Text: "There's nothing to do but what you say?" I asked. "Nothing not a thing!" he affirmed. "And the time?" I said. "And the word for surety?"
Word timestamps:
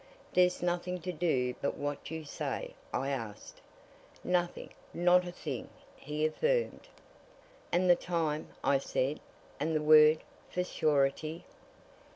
"There's 0.33 0.63
nothing 0.63 0.99
to 1.01 1.11
do 1.11 1.53
but 1.61 1.77
what 1.77 2.09
you 2.09 2.25
say?" 2.25 2.73
I 2.91 3.11
asked. 3.11 3.61
"Nothing 4.23 4.71
not 4.95 5.27
a 5.27 5.31
thing!" 5.31 5.69
he 5.95 6.25
affirmed. 6.25 6.87
"And 7.71 7.87
the 7.87 7.95
time?" 7.95 8.47
I 8.63 8.79
said. 8.79 9.19
"And 9.59 9.75
the 9.75 9.81
word 9.83 10.23
for 10.49 10.63
surety?" 10.63 11.45